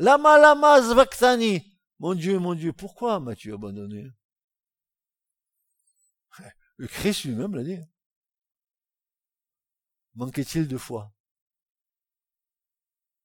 Lama 0.00 0.38
lama 0.38 0.80
zvaktani. 0.80 1.78
Mon 1.98 2.14
Dieu, 2.14 2.38
mon 2.38 2.54
Dieu, 2.54 2.72
pourquoi 2.72 3.20
m'as-tu 3.20 3.52
abandonné? 3.52 4.10
Le 6.78 6.86
Christ 6.86 7.24
lui-même 7.24 7.54
l'a 7.54 7.62
dit. 7.62 7.78
Manquait-il 10.14 10.66
de 10.66 10.78
foi? 10.78 11.12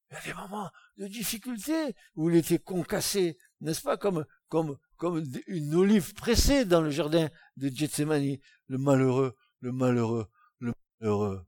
Il 0.09 0.15
y 0.15 0.17
a 0.17 0.21
des 0.23 0.33
moments 0.33 0.69
de 0.97 1.07
difficulté 1.07 1.95
où 2.15 2.29
il 2.29 2.35
était 2.35 2.59
concassé, 2.59 3.37
n'est-ce 3.61 3.81
pas, 3.81 3.95
comme, 3.95 4.25
comme, 4.49 4.77
comme 4.97 5.23
une 5.47 5.75
olive 5.75 6.13
pressée 6.13 6.65
dans 6.65 6.81
le 6.81 6.89
jardin 6.89 7.29
de 7.55 7.69
Gethsemane. 7.69 8.35
Le 8.67 8.77
malheureux, 8.77 9.37
le 9.61 9.71
malheureux, 9.71 10.29
le 10.59 10.73
malheureux. 10.99 11.47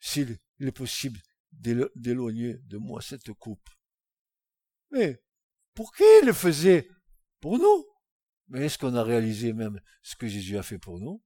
S'il 0.00 0.38
est 0.60 0.72
possible 0.72 1.18
d'éloigner 1.52 2.54
de 2.64 2.76
moi 2.76 3.00
cette 3.00 3.32
coupe. 3.32 3.68
Mais 4.90 5.22
pour 5.74 5.92
qui 5.94 6.04
il 6.22 6.26
le 6.26 6.32
faisait? 6.32 6.88
Pour 7.40 7.58
nous. 7.58 7.84
Mais 8.48 8.66
est-ce 8.66 8.78
qu'on 8.78 8.94
a 8.94 9.02
réalisé 9.02 9.52
même 9.52 9.80
ce 10.02 10.16
que 10.16 10.26
Jésus 10.26 10.56
a 10.56 10.62
fait 10.62 10.78
pour 10.78 11.00
nous? 11.00 11.22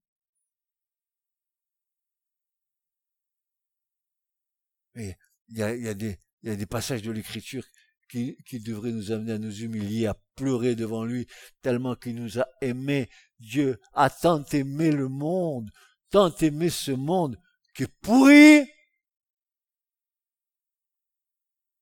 Mais 4.95 5.17
il 5.49 5.57
y 5.57 5.63
a, 5.63 5.75
y, 5.75 5.87
a 5.87 5.93
des, 5.93 6.65
passages 6.65 7.01
de 7.01 7.11
l'Écriture 7.11 7.63
qui, 8.09 8.35
qui 8.45 8.59
devraient 8.59 8.91
nous 8.91 9.11
amener 9.11 9.33
à 9.33 9.37
nous 9.37 9.61
humilier, 9.61 10.07
à 10.07 10.21
pleurer 10.35 10.75
devant 10.75 11.05
lui, 11.05 11.27
tellement 11.61 11.95
qu'il 11.95 12.15
nous 12.15 12.39
a 12.39 12.47
aimés. 12.61 13.09
Dieu 13.39 13.79
a 13.93 14.09
tant 14.09 14.43
aimé 14.51 14.91
le 14.91 15.07
monde, 15.07 15.69
tant 16.09 16.35
aimé 16.37 16.69
ce 16.69 16.91
monde, 16.91 17.37
qui 17.73 17.85
pourri, 18.01 18.65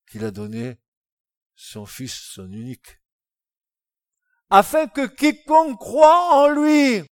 qu'il 0.09 0.25
a 0.25 0.31
donné 0.31 0.79
son 1.55 1.85
Fils, 1.85 2.13
son 2.13 2.51
unique, 2.51 2.99
afin 4.49 4.87
que 4.87 5.05
quiconque 5.05 5.77
croit 5.79 6.43
en 6.43 6.49
lui 6.49 7.03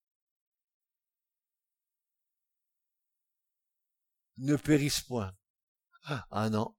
ne 4.37 4.55
périsse 4.55 5.01
point. 5.01 5.35
Ah 6.31 6.49
non, 6.49 6.75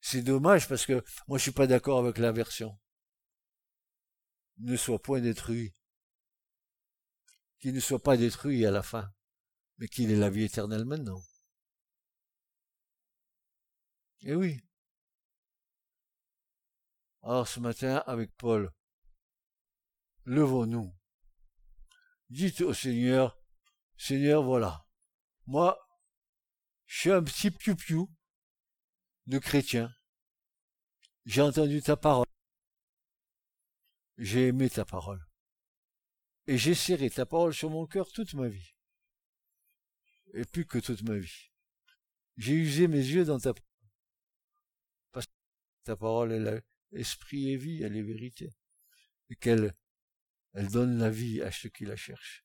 c'est 0.00 0.22
dommage 0.22 0.68
parce 0.68 0.84
que 0.84 1.04
moi 1.28 1.38
je 1.38 1.44
suis 1.44 1.52
pas 1.52 1.66
d'accord 1.66 2.00
avec 2.00 2.18
la 2.18 2.32
version. 2.32 2.78
Ne 4.58 4.76
soit 4.76 5.00
point 5.00 5.20
détruit. 5.20 5.74
Qu'il 7.58 7.74
ne 7.74 7.80
soit 7.80 8.02
pas 8.02 8.16
détruit 8.16 8.66
à 8.66 8.70
la 8.70 8.82
fin, 8.82 9.12
mais 9.78 9.88
qu'il 9.88 10.10
ait 10.10 10.16
la 10.16 10.30
vie 10.30 10.44
éternelle 10.44 10.84
maintenant. 10.84 11.22
Eh 14.22 14.34
oui. 14.34 14.65
Alors 17.26 17.48
ce 17.48 17.58
matin, 17.58 18.04
avec 18.06 18.30
Paul, 18.36 18.72
levons-nous. 20.26 20.96
Dites 22.30 22.60
au 22.60 22.72
Seigneur, 22.72 23.36
Seigneur, 23.96 24.44
voilà, 24.44 24.86
moi, 25.44 25.76
je 26.84 27.00
suis 27.00 27.10
un 27.10 27.24
petit 27.24 27.50
piou-piou 27.50 28.08
de 29.26 29.40
chrétien. 29.40 29.92
J'ai 31.24 31.42
entendu 31.42 31.82
ta 31.82 31.96
parole. 31.96 32.28
J'ai 34.18 34.46
aimé 34.46 34.70
ta 34.70 34.84
parole. 34.84 35.26
Et 36.46 36.56
j'ai 36.56 36.76
serré 36.76 37.10
ta 37.10 37.26
parole 37.26 37.54
sur 37.54 37.70
mon 37.70 37.88
cœur 37.88 38.08
toute 38.12 38.34
ma 38.34 38.46
vie. 38.46 38.76
Et 40.32 40.44
plus 40.44 40.64
que 40.64 40.78
toute 40.78 41.02
ma 41.02 41.16
vie. 41.16 41.50
J'ai 42.36 42.52
usé 42.52 42.86
mes 42.86 43.04
yeux 43.04 43.24
dans 43.24 43.40
ta 43.40 43.52
parole. 43.52 43.90
Parce 45.10 45.26
que 45.26 45.32
ta 45.82 45.96
parole 45.96 46.30
est 46.30 46.38
là 46.38 46.60
esprit 46.92 47.50
et 47.50 47.56
vie, 47.56 47.82
elle 47.82 47.96
est 47.96 48.02
vérité. 48.02 48.50
Et 49.30 49.36
qu'elle 49.36 49.74
elle 50.56 50.68
donne 50.70 50.98
la 50.98 51.10
vie 51.10 51.42
à 51.42 51.50
ceux 51.52 51.68
qui 51.68 51.84
la 51.84 51.96
cherchent. 51.96 52.44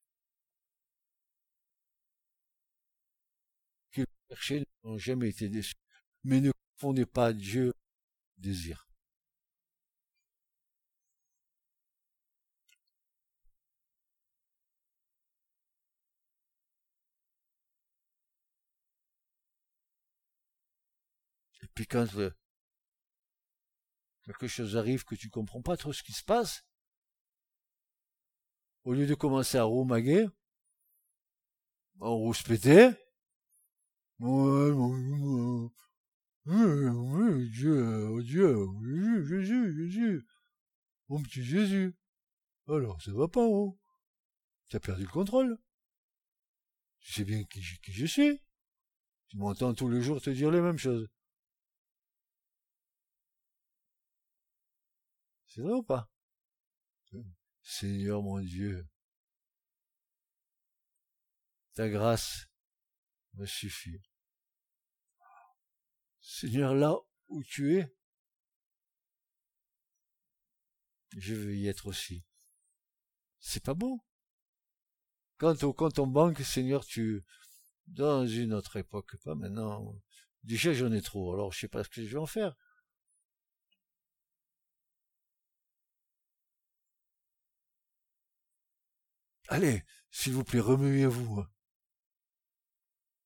Qui 3.92 4.02
la 4.02 4.36
cherchaient 4.36 4.66
n'ont 4.84 4.98
jamais 4.98 5.30
été 5.30 5.48
déçus. 5.48 5.76
Mais 6.26 6.42
ne 6.42 6.52
fondez 6.78 7.06
pas 7.06 7.32
Dieu 7.34 7.74
désire. 8.38 8.86
Et 21.64 21.68
puis 21.74 21.88
quand 21.88 22.06
quelque 24.32 24.48
chose 24.48 24.78
arrive 24.78 25.04
que 25.04 25.16
tu 25.16 25.30
comprends 25.30 25.62
pas 25.62 25.78
trop 25.78 25.92
ce 25.94 26.04
qui 26.04 26.14
se 26.14 26.24
passe, 26.24 26.66
au 28.84 28.94
lieu 28.94 29.06
de 29.06 29.14
commencer 29.14 29.58
à 29.58 29.64
roumaguer, 29.64 30.26
à 32.00 32.08
rouspéter, 32.08 32.92
Dieu, 34.20 34.62
Dieu, 38.24 39.26
Jésus, 39.26 39.76
Jésus, 39.76 40.26
mon 41.10 41.22
petit 41.22 41.44
Jésus. 41.44 41.96
Alors, 42.68 43.02
ça 43.02 43.12
va 43.12 43.28
pas, 43.28 43.46
oh. 43.46 43.78
Tu 44.70 44.78
as 44.78 44.80
perdu 44.80 45.04
le 45.04 45.10
contrôle. 45.10 45.60
Tu 47.02 47.12
sais 47.12 47.26
bien 47.26 47.44
qui 47.44 47.62
je 47.62 48.06
suis. 48.06 48.40
Tu 49.28 49.38
m'entends 49.38 49.74
tous 49.74 49.90
les 49.90 50.02
jours 50.02 50.22
te 50.22 50.30
dire 50.30 50.52
les 50.52 50.62
mêmes 50.62 50.78
choses. 50.78 51.08
C'est 55.54 55.60
vrai 55.60 55.74
ou 55.74 55.84
pas? 55.84 56.10
Seigneur 57.62 58.22
mon 58.22 58.40
Dieu, 58.40 58.88
ta 61.74 61.90
grâce 61.90 62.48
me 63.34 63.46
suffit. 63.46 64.02
Seigneur, 66.22 66.74
là 66.74 66.96
où 67.28 67.44
tu 67.44 67.78
es, 67.78 67.94
je 71.18 71.36
veux 71.36 71.54
y 71.54 71.68
être 71.68 71.88
aussi. 71.88 72.24
C'est 73.42 73.66
pas 73.66 73.74
bon. 73.74 74.00
Quand 75.36 75.64
au 75.64 75.74
compte 75.74 76.00
en 76.00 76.08
banque, 76.08 76.40
Seigneur, 76.40 76.86
tu, 76.86 77.26
dans 77.88 78.26
une 78.26 78.54
autre 78.54 78.78
époque, 78.78 79.18
pas 79.18 79.36
maintenant, 79.36 80.02
déjà 80.44 80.72
j'en 80.72 80.94
ai 80.94 81.02
trop, 81.02 81.34
alors 81.34 81.52
je 81.52 81.60
sais 81.60 81.68
pas 81.68 81.84
ce 81.84 81.90
que 81.90 82.02
je 82.02 82.08
vais 82.08 82.20
en 82.20 82.26
faire. 82.26 82.56
Allez, 89.52 89.84
s'il 90.12 90.32
vous 90.32 90.46
plaît, 90.46 90.62
remuez-vous. 90.62 91.46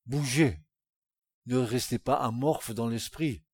Bougez. 0.07 0.59
Ne 1.45 1.57
restez 1.57 1.99
pas 1.99 2.15
amorphe 2.15 2.71
dans 2.71 2.88
l'esprit. 2.88 3.45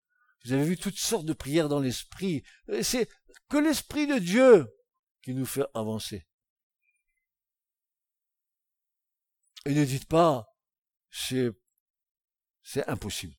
Vous 0.46 0.54
avez 0.54 0.64
vu 0.64 0.78
toutes 0.78 0.98
sortes 0.98 1.26
de 1.26 1.34
prières 1.34 1.68
dans 1.68 1.82
l'esprit. 1.82 2.46
C'est 2.82 3.10
que 3.50 3.58
l'esprit 3.58 4.08
de 4.08 4.20
Dieu 4.20 4.74
qui 5.22 5.34
nous 5.34 5.46
fait 5.46 5.66
avancer. 5.74 6.26
Et 9.66 9.74
ne 9.74 9.84
dites 9.84 10.08
pas, 10.08 10.48
c'est, 11.10 11.50
c'est 12.64 12.88
impossible. 12.88 13.36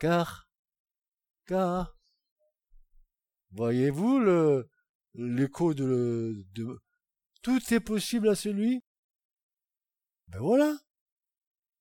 Car, 0.00 0.50
car, 1.46 1.96
voyez-vous 3.52 4.18
le, 4.18 4.68
l'écho 5.14 5.74
de, 5.74 6.44
de 6.52 6.80
tout 7.42 7.74
est 7.74 7.80
possible 7.80 8.28
à 8.28 8.34
celui. 8.34 8.82
Ben 10.28 10.38
voilà. 10.38 10.78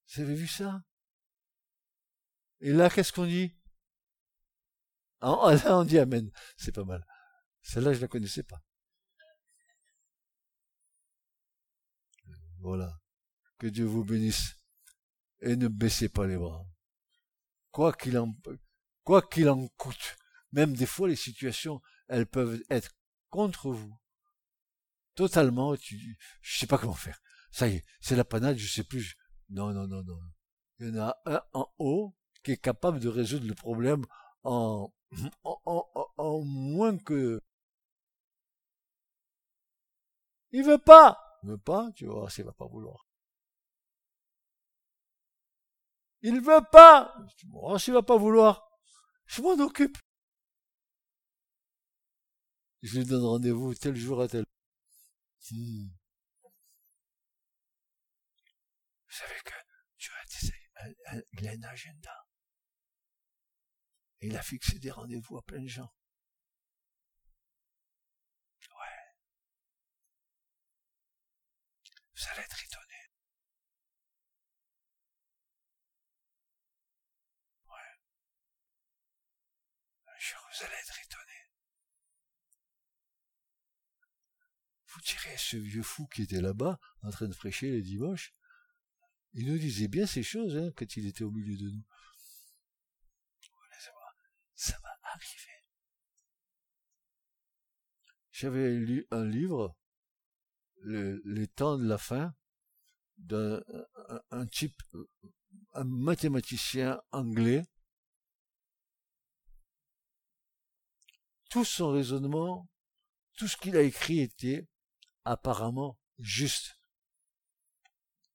Vous 0.07 0.21
avez 0.21 0.35
vu 0.35 0.47
ça? 0.47 0.83
Et 2.59 2.73
là, 2.73 2.89
qu'est-ce 2.89 3.13
qu'on 3.13 3.25
dit? 3.25 3.55
Ah, 5.21 5.53
Là, 5.63 5.77
on 5.77 5.83
dit 5.85 5.99
Amen. 5.99 6.29
C'est 6.57 6.73
pas 6.73 6.83
mal. 6.83 7.05
Celle-là, 7.61 7.93
je 7.93 8.01
la 8.01 8.07
connaissais 8.07 8.43
pas. 8.43 8.61
Voilà. 12.59 12.99
Que 13.57 13.67
Dieu 13.67 13.85
vous 13.85 14.03
bénisse. 14.03 14.55
Et 15.41 15.55
ne 15.55 15.67
baissez 15.67 16.09
pas 16.09 16.27
les 16.27 16.37
bras. 16.37 16.65
Quoi 17.71 17.93
qu'il 17.93 18.17
en, 18.17 18.35
quoi 19.03 19.21
qu'il 19.21 19.49
en 19.49 19.67
coûte. 19.69 20.17
Même 20.51 20.75
des 20.75 20.85
fois, 20.85 21.07
les 21.07 21.15
situations, 21.15 21.81
elles 22.07 22.27
peuvent 22.27 22.61
être 22.69 22.91
contre 23.31 23.71
vous. 23.71 23.97
Totalement, 25.15 25.75
tu, 25.75 26.17
je 26.41 26.59
sais 26.59 26.67
pas 26.67 26.77
comment 26.77 26.93
faire. 26.93 27.19
Ça 27.51 27.67
y 27.67 27.77
est, 27.77 27.85
c'est 27.99 28.15
la 28.15 28.23
panade, 28.23 28.57
je 28.57 28.71
sais 28.71 28.83
plus. 28.83 29.15
Non, 29.49 29.73
non, 29.73 29.87
non, 29.87 30.03
non. 30.03 30.19
Il 30.79 30.87
y 30.87 30.91
en 30.91 31.01
a 31.01 31.21
un 31.25 31.41
en 31.53 31.73
haut 31.79 32.15
qui 32.43 32.51
est 32.51 32.57
capable 32.57 32.99
de 32.99 33.09
résoudre 33.09 33.47
le 33.47 33.55
problème 33.55 34.05
en, 34.43 34.93
en, 35.43 35.59
en, 35.65 36.07
en 36.17 36.41
moins 36.41 36.97
que... 36.97 37.41
Il 40.51 40.63
veut 40.63 40.77
pas! 40.77 41.17
Il 41.43 41.49
veut 41.49 41.57
pas, 41.57 41.91
tu 41.95 42.05
vois, 42.05 42.29
il 42.37 42.43
va 42.43 42.53
pas 42.53 42.67
vouloir. 42.67 43.07
Il 46.21 46.39
veut 46.41 46.61
pas! 46.71 47.15
Bon, 47.45 47.77
s'il 47.77 47.93
va 47.93 48.03
pas 48.03 48.17
vouloir, 48.17 48.69
je 49.25 49.41
m'en 49.41 49.53
occupe 49.53 49.97
je 52.81 52.99
lui 52.99 53.05
donne 53.05 53.23
rendez-vous 53.23 53.73
tel 53.75 53.95
jour 53.95 54.21
à 54.21 54.27
tel. 54.27 54.45
Hmm. 55.51 55.87
Vous 59.07 59.17
savez 59.17 59.35
que 59.43 59.53
Dieu 59.99 60.11
a, 60.75 61.15
il 61.33 61.47
a 61.47 61.51
un 61.51 61.63
agenda. 61.63 62.27
Il 64.21 64.35
a 64.37 64.41
fixé 64.41 64.79
des 64.79 64.91
rendez-vous 64.91 65.37
à 65.37 65.41
plein 65.43 65.61
de 65.61 65.67
gens. 65.67 65.93
Ouais. 68.69 69.15
Vous 72.15 72.23
allez 72.31 72.41
être 72.43 72.63
étonné. 72.63 73.09
Ouais. 77.67 77.73
Un 80.07 80.19
jour, 80.19 80.39
vous 80.53 80.63
allez 80.65 80.75
être 80.75 80.99
étonné. 81.03 81.51
Ce 85.37 85.57
vieux 85.57 85.83
fou 85.83 86.07
qui 86.07 86.23
était 86.23 86.41
là-bas, 86.41 86.79
en 87.03 87.09
train 87.09 87.27
de 87.27 87.35
prêcher 87.35 87.71
les 87.71 87.81
dimanches, 87.81 88.33
il 89.33 89.47
nous 89.47 89.57
disait 89.57 89.87
bien 89.87 90.05
ces 90.05 90.23
choses 90.23 90.57
hein, 90.57 90.71
quand 90.75 90.97
il 90.97 91.07
était 91.07 91.23
au 91.23 91.31
milieu 91.31 91.57
de 91.57 91.69
nous. 91.69 91.85
Ça 94.55 94.77
va 94.83 94.89
arriver. 95.03 95.51
J'avais 98.31 98.69
lu 98.75 99.07
un 99.09 99.25
livre, 99.25 99.75
Les 100.83 101.47
temps 101.47 101.77
de 101.77 101.87
la 101.87 101.97
fin, 101.97 102.35
d'un 103.17 103.61
un 104.29 104.45
type, 104.45 104.81
un 105.73 105.83
mathématicien 105.83 107.01
anglais. 107.11 107.63
Tout 111.49 111.65
son 111.65 111.91
raisonnement, 111.91 112.69
tout 113.37 113.47
ce 113.47 113.57
qu'il 113.57 113.75
a 113.75 113.81
écrit 113.81 114.19
était 114.19 114.67
apparemment 115.25 115.99
juste. 116.17 116.77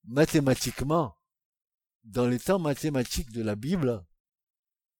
Mathématiquement, 0.03 1.17
dans 2.03 2.27
les 2.27 2.39
temps 2.39 2.59
mathématiques 2.59 3.31
de 3.31 3.41
la 3.41 3.55
Bible, 3.55 4.05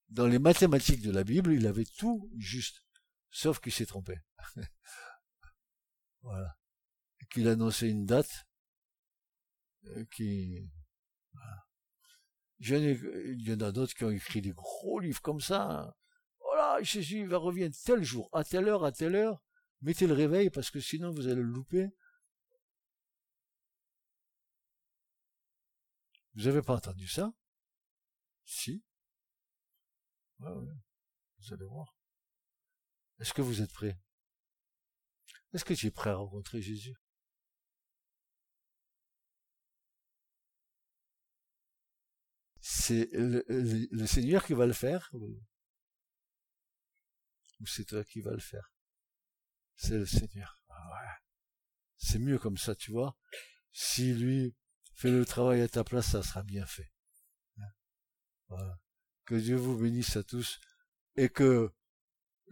dans 0.10 0.28
les 0.28 0.40
mathématiques 0.40 1.02
de 1.02 1.12
la 1.12 1.24
Bible, 1.24 1.54
il 1.54 1.68
avait 1.68 1.86
tout 1.86 2.30
juste, 2.38 2.84
sauf 3.32 3.60
qu'il 3.60 3.72
s'est 3.72 3.86
trompé. 3.86 4.20
voilà. 6.22 6.58
Qu'il 7.30 7.48
annonçait 7.48 7.90
une 7.90 8.06
date 8.06 8.48
euh, 9.86 10.06
qui... 10.12 10.70
Il 12.60 13.48
y 13.48 13.54
en 13.54 13.60
a 13.60 13.72
d'autres 13.72 13.94
qui 13.94 14.04
ont 14.04 14.10
écrit 14.10 14.42
des 14.42 14.54
gros 14.54 15.00
livres 15.00 15.22
comme 15.22 15.42
ça. 15.42 15.96
Voilà, 16.40 16.82
Jésus 16.82 17.28
va 17.28 17.38
revenir 17.38 17.70
tel 17.86 18.04
jour, 18.04 18.30
à 18.34 18.44
telle 18.44 18.68
heure, 18.68 18.84
à 18.84 18.92
telle 18.92 19.16
heure. 19.16 19.44
Mettez 19.82 20.08
le 20.08 20.14
réveil 20.14 20.50
parce 20.50 20.72
que 20.72 20.80
sinon 20.80 21.12
vous 21.12 21.28
allez 21.28 21.36
le 21.36 21.44
louper. 21.44 21.90
Vous 26.36 26.48
avez 26.48 26.62
pas 26.62 26.76
entendu 26.76 27.08
ça? 27.08 27.34
Si. 28.46 28.84
Vous 30.40 31.52
allez 31.52 31.66
voir. 31.66 31.98
Est-ce 33.20 33.34
que 33.34 33.42
vous 33.42 33.62
êtes 33.62 33.74
prêt? 33.74 34.00
Est-ce 35.54 35.66
que 35.66 35.74
tu 35.74 35.88
es 35.88 35.92
prêt 35.92 36.12
à 36.12 36.16
rencontrer 36.16 36.62
Jésus? 36.62 36.96
C'est 42.62 43.10
le, 43.14 44.06
Seigneur 44.06 44.46
qui 44.46 44.54
va 44.54 44.68
le 44.68 44.74
faire 44.74 45.10
ou 45.14 45.42
c'est 47.66 47.86
toi 47.86 48.04
qui 48.04 48.22
vas 48.22 48.34
le 48.34 48.40
faire? 48.40 48.77
C'est 49.78 49.98
le 49.98 50.06
Seigneur. 50.06 50.60
Ah 50.70 51.18
c'est 51.96 52.20
mieux 52.20 52.38
comme 52.38 52.58
ça, 52.58 52.76
tu 52.76 52.92
vois. 52.92 53.18
Si 53.72 54.14
lui 54.14 54.56
fait 54.94 55.12
le 55.12 55.26
travail 55.26 55.62
à 55.62 55.68
ta 55.68 55.84
place, 55.84 56.12
ça 56.12 56.24
sera 56.24 56.44
bien 56.44 56.66
fait. 56.66 56.92
Hein? 58.50 58.78
Que 59.26 59.36
Dieu 59.36 59.56
vous 59.56 59.78
bénisse 59.78 60.16
à 60.16 60.24
tous 60.24 60.60
et 61.16 61.30
que 61.30 61.74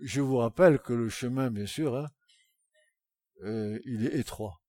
je 0.02 0.22
vous 0.22 0.38
rappelle 0.38 0.80
que 0.80 0.94
le 0.94 1.10
chemin, 1.10 1.50
bien 1.52 1.66
sûr, 1.66 1.96
hein, 1.96 2.12
euh, 3.44 3.80
il 3.86 4.06
est 4.06 4.20
étroit 4.20 4.62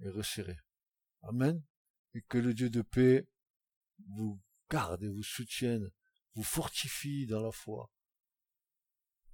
et 0.00 0.08
resserré. 0.08 0.58
Amen. 1.22 1.62
Et 2.14 2.22
que 2.22 2.38
le 2.38 2.54
Dieu 2.54 2.70
de 2.70 2.82
paix 2.82 3.28
vous 4.08 4.40
garde 4.70 5.02
et 5.02 5.08
vous 5.08 5.22
soutienne, 5.22 5.90
vous 6.34 6.44
fortifie 6.44 7.26
dans 7.26 7.42
la 7.42 7.52
foi. 7.52 7.90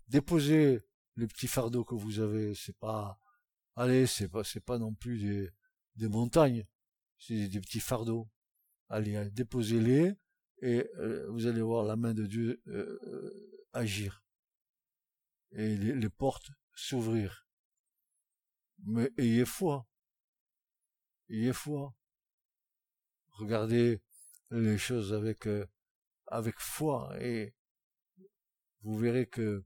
Déposez 0.08 0.86
les 1.16 1.26
petits 1.26 1.48
fardeaux 1.48 1.84
que 1.84 1.94
vous 1.94 2.20
avez, 2.20 2.54
c'est 2.54 2.76
pas, 2.76 3.18
allez, 3.76 4.06
c'est 4.06 4.28
pas, 4.28 4.44
c'est 4.44 4.64
pas 4.64 4.78
non 4.78 4.94
plus 4.94 5.18
des, 5.18 5.50
des 5.96 6.08
montagnes, 6.08 6.66
c'est 7.18 7.48
des 7.48 7.60
petits 7.60 7.80
fardeaux. 7.80 8.28
Allez, 8.88 9.16
hein, 9.16 9.28
déposez-les 9.32 10.14
et 10.62 10.90
euh, 10.98 11.26
vous 11.30 11.46
allez 11.46 11.62
voir 11.62 11.84
la 11.84 11.96
main 11.96 12.14
de 12.14 12.26
Dieu 12.26 12.62
euh, 12.68 12.98
euh, 13.06 13.66
agir 13.72 14.22
et 15.52 15.76
les, 15.76 15.94
les 15.94 16.10
portes 16.10 16.50
s'ouvrir. 16.74 17.46
Mais 18.84 19.10
ayez 19.16 19.44
foi, 19.44 19.86
ayez 21.28 21.52
foi. 21.52 21.94
Regardez 23.28 24.00
les 24.50 24.78
choses 24.78 25.12
avec 25.12 25.48
avec 26.26 26.58
foi 26.58 27.14
et 27.20 27.54
vous 28.82 28.96
verrez 28.98 29.26
que 29.26 29.64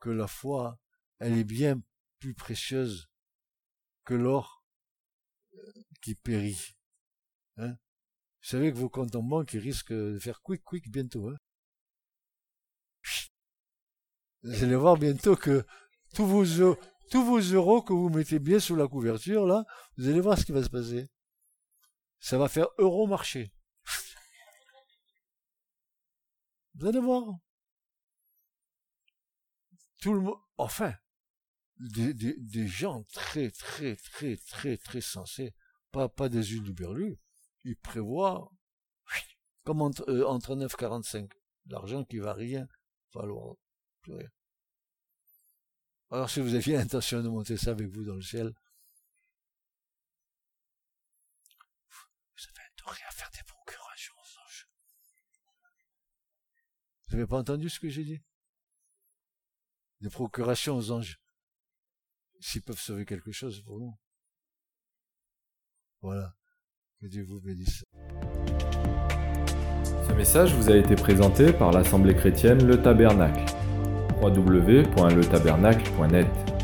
que 0.00 0.10
la 0.10 0.26
foi, 0.26 0.78
elle 1.18 1.36
est 1.36 1.44
bien 1.44 1.80
plus 2.18 2.34
précieuse 2.34 3.08
que 4.04 4.14
l'or 4.14 4.64
qui 6.02 6.14
périt. 6.14 6.76
Hein 7.56 7.72
Vous 8.42 8.48
savez 8.48 8.72
que 8.72 8.78
vos 8.78 8.88
comptes 8.88 9.16
en 9.16 9.22
banque, 9.22 9.52
ils 9.52 9.60
risquent 9.60 9.92
de 9.92 10.18
faire 10.18 10.40
quick 10.42 10.62
quick 10.64 10.90
bientôt. 10.90 11.28
Hein 11.28 11.36
vous 14.42 14.62
allez 14.64 14.76
voir 14.76 14.96
bientôt 14.96 15.36
que 15.36 15.64
tous 16.14 16.26
vos, 16.26 16.76
tous 17.10 17.24
vos 17.24 17.40
euros 17.40 17.82
que 17.82 17.92
vous 17.92 18.08
mettez 18.08 18.38
bien 18.38 18.60
sous 18.60 18.76
la 18.76 18.86
couverture, 18.86 19.46
là, 19.46 19.64
vous 19.96 20.08
allez 20.08 20.20
voir 20.20 20.38
ce 20.38 20.44
qui 20.44 20.52
va 20.52 20.62
se 20.62 20.70
passer. 20.70 21.08
Ça 22.20 22.38
va 22.38 22.48
faire 22.48 22.68
euro 22.78 23.06
marché. 23.06 23.52
Vous 26.74 26.86
allez 26.86 27.00
voir. 27.00 27.24
Tout 30.00 30.14
le 30.14 30.20
monde, 30.20 30.38
enfin, 30.56 30.94
des, 31.78 32.14
des, 32.14 32.34
des, 32.38 32.68
gens 32.68 33.02
très, 33.12 33.50
très, 33.50 33.96
très, 33.96 34.36
très, 34.36 34.76
très 34.76 35.00
sensés, 35.00 35.54
pas, 35.90 36.08
pas 36.08 36.28
des 36.28 36.60
berlu, 36.72 37.18
ils 37.64 37.76
prévoient, 37.76 38.50
comme 39.64 39.82
entre, 39.82 40.08
euh, 40.08 40.26
entre 40.26 40.54
9,45, 40.54 41.30
l'argent 41.66 42.04
qui 42.04 42.18
va 42.18 42.32
rien 42.32 42.68
falloir, 43.12 43.56
plus 44.02 44.14
rien. 44.14 44.30
Alors 46.10 46.30
si 46.30 46.40
vous 46.40 46.54
aviez 46.54 46.76
l'intention 46.76 47.22
de 47.22 47.28
monter 47.28 47.56
ça 47.56 47.72
avec 47.72 47.88
vous 47.88 48.04
dans 48.04 48.14
le 48.14 48.22
ciel, 48.22 48.54
vous 52.36 52.44
avez 52.48 52.66
intérêt 52.66 53.04
à 53.06 53.10
faire 53.10 53.30
des 53.30 53.42
procurations 53.44 54.14
aux 54.14 54.40
anges. 54.46 54.68
Vous 57.08 57.16
n'avez 57.16 57.26
pas 57.26 57.38
entendu 57.38 57.68
ce 57.68 57.78
que 57.78 57.90
j'ai 57.90 58.04
dit? 58.04 58.22
Des 60.00 60.10
procurations 60.10 60.76
aux 60.76 60.90
anges. 60.90 61.20
S'ils 62.40 62.62
peuvent 62.62 62.78
sauver 62.78 63.04
quelque 63.04 63.32
chose 63.32 63.60
pour 63.62 63.80
nous. 63.80 63.92
Voilà. 66.00 66.36
Que 67.00 67.06
Dieu 67.06 67.24
vous 67.24 67.40
bénisse. 67.40 67.84
Ce 70.06 70.12
message 70.14 70.54
vous 70.54 70.70
a 70.70 70.76
été 70.76 70.94
présenté 70.94 71.52
par 71.52 71.72
l'Assemblée 71.72 72.14
chrétienne 72.14 72.64
Le 72.66 72.80
Tabernacle. 72.80 73.44
www.letabernacle.net 74.20 76.57